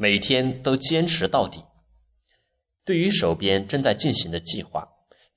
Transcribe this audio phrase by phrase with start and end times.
[0.00, 1.64] 每天都坚持到底。
[2.84, 4.88] 对于手边正在进行的计划，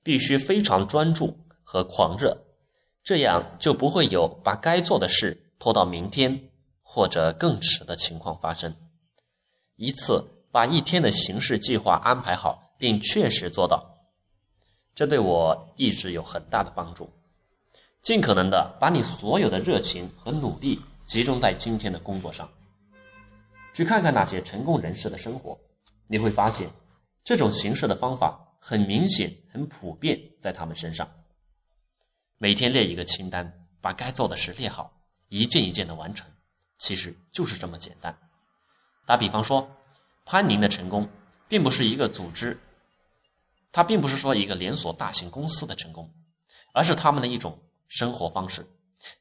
[0.04, 2.38] 必须非常专注和狂热，
[3.04, 6.52] 这样就不会有把该做的事拖到明天
[6.84, 8.76] 或者更迟的情况发生。
[9.78, 13.98] 一次把一天的行事计划安排好，并确实做到，
[14.94, 17.12] 这对我一直有很大的帮助。
[18.04, 22.48] 尽可能的把你所有的热情和努力集中在今天的工作上。
[23.74, 25.60] 去看看那些成功人士的生活，
[26.08, 26.70] 你会发现。
[27.24, 31.08] 这种形式的方法很明显、很普遍，在他们身上。
[32.40, 33.48] 每天列一个清单，
[33.80, 34.92] 把该做的事列好，
[35.30, 36.28] 一件一件的完成，
[36.80, 38.18] 其实就是这么简单。
[39.06, 39.70] 打比方说，
[40.26, 41.08] 潘宁的成功，
[41.48, 42.60] 并不是一个组织，
[43.72, 46.12] 它并不是说一个连锁大型公司的成功，
[46.74, 48.66] 而是他们的一种生活方式，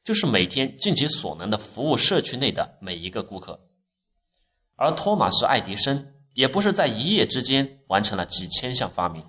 [0.03, 3.61] 就是每天尽其所能的服务社区内的每一个顾客。
[4.81, 6.15] 而托马斯·爱迪生。
[6.33, 9.23] 也不是在一夜之间完成了几千项发明，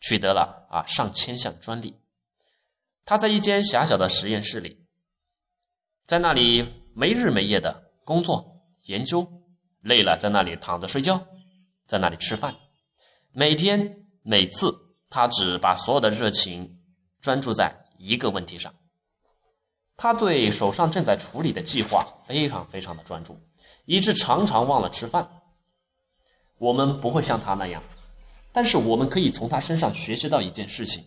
[0.00, 2.00] 取得了啊上千项专利。
[3.04, 4.86] 他在一间狭小的实验室里，
[6.06, 9.28] 在那里没日没夜的工作研究，
[9.82, 11.20] 累了在那里躺着睡觉，
[11.88, 12.54] 在那里吃饭。
[13.32, 14.72] 每天每次，
[15.10, 16.80] 他只把所有的热情
[17.20, 18.72] 专注在一个问题上。
[19.96, 23.36] 他对手上正在处理的计划非常非常的专注，
[23.88, 25.26] 以致常常忘了吃饭。
[26.58, 27.82] 我们不会像他那样，
[28.52, 31.02] 但是我们可以从他身上学习到一件事情，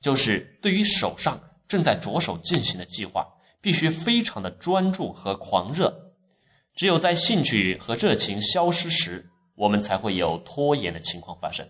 [0.00, 3.24] 就是对于手上正在着手进行的计划，
[3.60, 6.12] 必须非常的专注和狂热。
[6.74, 11.64] 只有在兴趣和热情消失时，我们才会有拖延的情况发生。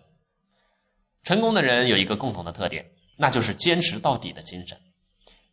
[1.21, 4.75] 成功的人有一个共同的特点，那就是坚持到底的精神。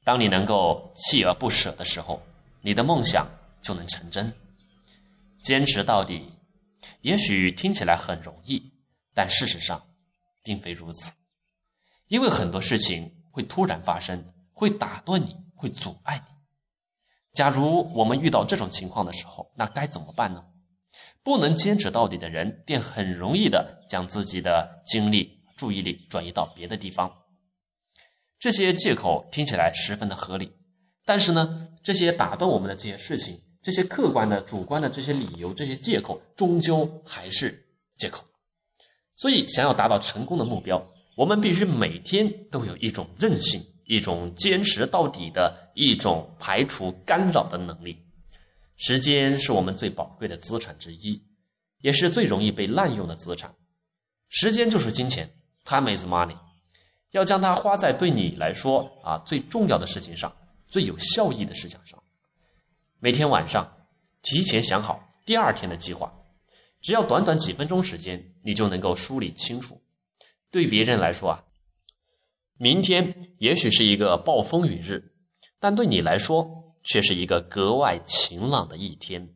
[0.05, 2.22] 当你能够锲而不舍的时候，
[2.62, 3.28] 你的梦想
[3.61, 4.33] 就能成真。
[5.43, 6.33] 坚持到底。
[7.03, 8.73] 也许听起来很容易，
[9.15, 9.87] 但事实上，
[10.43, 11.13] 并非如此。
[12.09, 16.34] 因为很多事情会突然发生，会打断你，会阻碍你。
[17.33, 20.45] 假如我们遇到这种情况的时候，那该怎么办呢？
[21.23, 27.11] 不能坚持到底的人，便很容易的将自己的精力、注意力转移到别的地方。
[28.39, 30.53] 这些借口听起来十分的合理，
[31.05, 33.41] 但是呢，这些打断我们的这些事情。
[33.62, 37.66] 这些客观的、主观的这些理由、这些借口，终究还是
[37.97, 38.25] 借口。
[39.16, 40.82] 所以，想要达到成功的目标，
[41.16, 47.99] 我们必须每天都有一种韧性、一种坚持到底的一种排除干扰的能力。
[48.78, 51.22] 时间是我们最宝贵的资产之一，
[51.82, 53.54] 也是最容易被滥用的资产。
[54.31, 55.31] 时间就是金钱
[55.66, 56.38] ，time is money。
[57.10, 60.34] 要将它花在对你来说啊最重要的事情上，
[60.66, 62.00] 最有效益的事情上。
[63.03, 63.87] 每天晚上，
[64.21, 66.12] 提前想好第二天的计划，
[66.83, 69.81] 只要短短几分钟时间，你就能够梳理清楚。
[70.50, 71.44] 对别人来说啊，
[72.59, 75.15] 明天也许是一个暴风雨日，
[75.59, 79.27] 但对你来说却是一个格外晴朗的一天。